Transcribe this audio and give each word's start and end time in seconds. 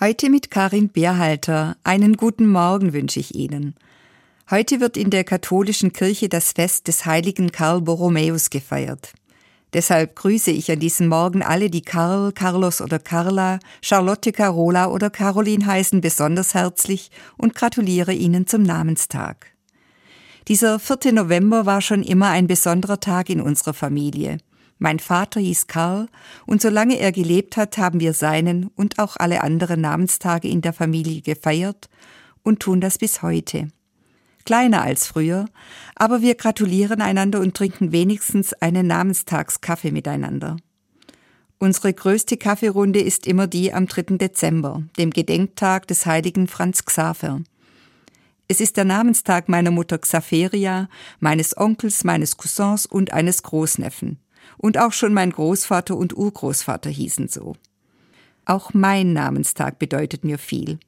Heute 0.00 0.28
mit 0.28 0.50
Karin 0.50 0.88
Bärhalter. 0.88 1.76
Einen 1.84 2.16
guten 2.16 2.48
Morgen 2.48 2.92
wünsche 2.92 3.20
ich 3.20 3.36
Ihnen. 3.36 3.76
Heute 4.50 4.80
wird 4.80 4.96
in 4.96 5.08
der 5.10 5.22
katholischen 5.22 5.92
Kirche 5.92 6.28
das 6.28 6.50
Fest 6.50 6.88
des 6.88 7.06
heiligen 7.06 7.52
Karl 7.52 7.80
Borromäus 7.80 8.50
gefeiert. 8.50 9.12
Deshalb 9.72 10.16
grüße 10.16 10.50
ich 10.50 10.68
an 10.72 10.80
diesem 10.80 11.06
Morgen 11.06 11.44
alle, 11.44 11.70
die 11.70 11.82
Karl, 11.82 12.32
Carlos 12.32 12.80
oder 12.80 12.98
Carla, 12.98 13.60
Charlotte, 13.82 14.32
Carola 14.32 14.88
oder 14.88 15.10
Caroline 15.10 15.64
heißen, 15.64 16.00
besonders 16.00 16.54
herzlich 16.54 17.12
und 17.36 17.54
gratuliere 17.54 18.12
Ihnen 18.12 18.48
zum 18.48 18.64
Namenstag. 18.64 19.46
Dieser 20.48 20.80
4. 20.80 21.12
November 21.12 21.66
war 21.66 21.80
schon 21.80 22.02
immer 22.02 22.30
ein 22.30 22.48
besonderer 22.48 22.98
Tag 22.98 23.30
in 23.30 23.40
unserer 23.40 23.74
Familie. 23.74 24.38
Mein 24.78 24.98
Vater 24.98 25.40
hieß 25.40 25.66
Karl, 25.66 26.08
und 26.46 26.60
solange 26.60 26.98
er 26.98 27.12
gelebt 27.12 27.56
hat, 27.56 27.78
haben 27.78 28.00
wir 28.00 28.12
seinen 28.12 28.66
und 28.74 28.98
auch 28.98 29.16
alle 29.16 29.42
anderen 29.42 29.80
Namenstage 29.80 30.48
in 30.48 30.62
der 30.62 30.72
Familie 30.72 31.22
gefeiert 31.22 31.88
und 32.42 32.60
tun 32.60 32.80
das 32.80 32.98
bis 32.98 33.22
heute. 33.22 33.68
Kleiner 34.44 34.82
als 34.82 35.06
früher, 35.06 35.46
aber 35.94 36.20
wir 36.20 36.34
gratulieren 36.34 37.00
einander 37.00 37.40
und 37.40 37.56
trinken 37.56 37.92
wenigstens 37.92 38.52
einen 38.52 38.86
Namenstagskaffee 38.86 39.90
miteinander. 39.90 40.56
Unsere 41.58 41.94
größte 41.94 42.36
Kaffeerunde 42.36 43.00
ist 43.00 43.26
immer 43.26 43.46
die 43.46 43.72
am 43.72 43.86
3. 43.86 44.18
Dezember, 44.18 44.82
dem 44.98 45.10
Gedenktag 45.10 45.86
des 45.86 46.04
heiligen 46.04 46.46
Franz 46.46 46.84
Xaver. 46.84 47.40
Es 48.48 48.60
ist 48.60 48.76
der 48.76 48.84
Namenstag 48.84 49.48
meiner 49.48 49.70
Mutter 49.70 49.96
Xaveria, 49.96 50.90
meines 51.20 51.56
Onkels, 51.56 52.04
meines 52.04 52.36
Cousins 52.36 52.84
und 52.84 53.14
eines 53.14 53.42
Großneffen. 53.42 54.18
Und 54.56 54.78
auch 54.78 54.92
schon 54.92 55.14
mein 55.14 55.30
Großvater 55.30 55.96
und 55.96 56.16
Urgroßvater 56.16 56.90
hießen 56.90 57.28
so. 57.28 57.56
Auch 58.44 58.74
mein 58.74 59.12
Namenstag 59.12 59.78
bedeutet 59.78 60.24
mir 60.24 60.38
viel. 60.38 60.78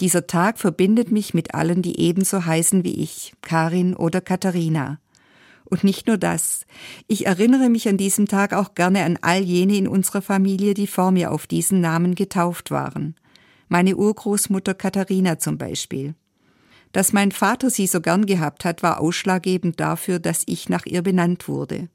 Dieser 0.00 0.26
Tag 0.26 0.58
verbindet 0.58 1.12
mich 1.12 1.34
mit 1.34 1.54
allen, 1.54 1.82
die 1.82 2.00
ebenso 2.00 2.44
heißen 2.44 2.82
wie 2.82 3.02
ich, 3.02 3.34
Karin 3.42 3.94
oder 3.94 4.20
Katharina. 4.20 4.98
Und 5.64 5.84
nicht 5.84 6.06
nur 6.06 6.18
das. 6.18 6.66
Ich 7.06 7.26
erinnere 7.26 7.68
mich 7.68 7.88
an 7.88 7.96
diesem 7.96 8.26
Tag 8.26 8.52
auch 8.52 8.74
gerne 8.74 9.04
an 9.04 9.18
all 9.22 9.40
jene 9.40 9.76
in 9.76 9.88
unserer 9.88 10.22
Familie, 10.22 10.74
die 10.74 10.86
vor 10.86 11.10
mir 11.10 11.30
auf 11.30 11.46
diesen 11.46 11.80
Namen 11.80 12.14
getauft 12.14 12.70
waren. 12.70 13.14
Meine 13.68 13.96
Urgroßmutter 13.96 14.74
Katharina 14.74 15.38
zum 15.38 15.56
Beispiel. 15.56 16.14
Dass 16.92 17.12
mein 17.12 17.32
Vater 17.32 17.70
sie 17.70 17.86
so 17.86 18.00
gern 18.00 18.26
gehabt 18.26 18.64
hat, 18.64 18.82
war 18.82 19.00
ausschlaggebend 19.00 19.80
dafür, 19.80 20.18
dass 20.18 20.44
ich 20.46 20.68
nach 20.68 20.86
ihr 20.86 21.02
benannt 21.02 21.48
wurde. 21.48 21.88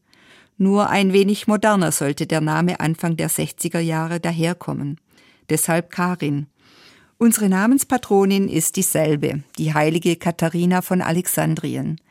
Nur 0.62 0.90
ein 0.90 1.14
wenig 1.14 1.48
moderner 1.48 1.94
sollte 1.94 2.28
der 2.28 2.42
Name 2.42 2.82
Anfang 2.82 3.16
der 3.16 3.30
60er 3.30 3.80
Jahre 3.80 4.20
daherkommen. 4.20 5.00
Deshalb 5.50 5.90
Karin. 5.90 6.48
Unsere 7.18 7.48
Namenspatronin 7.48 8.50
ist 8.50 8.76
dieselbe, 8.76 9.42
die 9.58 9.74
heilige 9.74 10.18
Katharina 10.18 10.82
von 10.82 11.02
Alexandrien. 11.02 12.02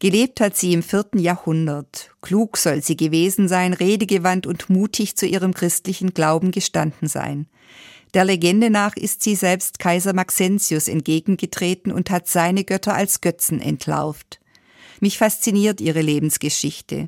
Gelebt 0.00 0.40
hat 0.40 0.56
sie 0.56 0.72
im 0.72 0.82
vierten 0.82 1.20
Jahrhundert. 1.20 2.10
Klug 2.20 2.56
soll 2.56 2.82
sie 2.82 2.96
gewesen 2.96 3.46
sein, 3.46 3.72
redegewandt 3.72 4.48
und 4.48 4.68
mutig 4.68 5.14
zu 5.16 5.26
ihrem 5.26 5.54
christlichen 5.54 6.14
Glauben 6.14 6.50
gestanden 6.50 7.06
sein. 7.06 7.46
Der 8.12 8.24
Legende 8.24 8.70
nach 8.70 8.96
ist 8.96 9.22
sie 9.22 9.36
selbst 9.36 9.78
Kaiser 9.78 10.14
Maxentius 10.14 10.88
entgegengetreten 10.88 11.92
und 11.92 12.10
hat 12.10 12.26
seine 12.26 12.64
Götter 12.64 12.94
als 12.94 13.20
Götzen 13.20 13.60
entlarvt. 13.60 14.40
Mich 14.98 15.16
fasziniert 15.16 15.80
ihre 15.80 16.02
Lebensgeschichte 16.02 17.06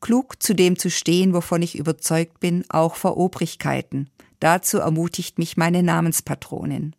klug 0.00 0.42
zu 0.42 0.54
dem 0.54 0.78
zu 0.78 0.90
stehen, 0.90 1.34
wovon 1.34 1.62
ich 1.62 1.78
überzeugt 1.78 2.40
bin, 2.40 2.64
auch 2.68 2.94
vor 2.94 3.16
Obrigkeiten. 3.16 4.10
Dazu 4.40 4.78
ermutigt 4.78 5.38
mich 5.38 5.56
meine 5.56 5.82
Namenspatronin. 5.82 6.94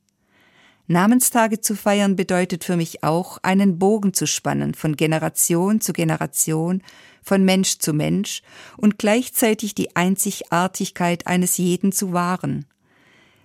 Namenstage 0.88 1.61
zu 1.61 1.75
feiern 1.75 2.16
bedeutet 2.16 2.64
für 2.64 2.75
mich 2.75 3.03
auch, 3.03 3.38
einen 3.44 3.78
Bogen 3.78 4.14
zu 4.14 4.25
spannen 4.25 4.73
von 4.73 4.95
Generation 4.95 5.81
zu 5.81 5.94
Generation, 5.94 6.81
von 7.22 7.46
Mensch 7.46 7.78
zu 7.78 7.94
Mensch 7.94 8.41
und 8.75 8.97
gleichzeitig 8.97 9.75
die 9.75 9.96
Einzigartigkeit 9.96 11.28
eines 11.28 11.57
jeden 11.57 11.91
zu 11.91 12.12
wahren. 12.12 12.66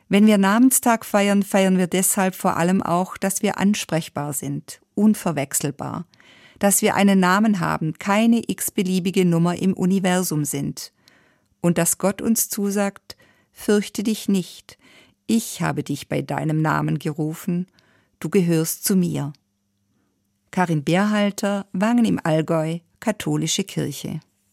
Wenn 0.08 0.26
wir 0.26 0.38
Namenstag 0.38 1.04
feiern, 1.04 1.42
feiern 1.42 1.76
wir 1.76 1.86
deshalb 1.86 2.34
vor 2.34 2.56
allem 2.56 2.82
auch, 2.82 3.18
dass 3.18 3.42
wir 3.42 3.58
ansprechbar 3.58 4.32
sind, 4.32 4.80
unverwechselbar, 4.94 6.06
dass 6.58 6.82
wir 6.82 6.94
einen 6.94 7.20
Namen 7.20 7.60
haben, 7.60 7.94
keine 7.98 8.42
x-beliebige 8.48 9.24
Nummer 9.24 9.56
im 9.56 9.72
Universum 9.74 10.44
sind. 10.44 10.92
Und 11.60 11.78
dass 11.78 11.98
Gott 11.98 12.20
uns 12.20 12.48
zusagt, 12.48 13.16
fürchte 13.52 14.02
dich 14.02 14.28
nicht, 14.28 14.78
ich 15.26 15.62
habe 15.62 15.82
dich 15.82 16.08
bei 16.08 16.20
deinem 16.20 16.60
Namen 16.60 16.98
gerufen, 16.98 17.66
du 18.20 18.28
gehörst 18.28 18.84
zu 18.84 18.96
mir. 18.96 19.32
Karin 20.50 20.84
Bärhalter, 20.84 21.66
Wangen 21.72 22.04
im 22.04 22.20
Allgäu, 22.22 22.78
Katholische 23.00 23.64
Kirche. 23.64 24.20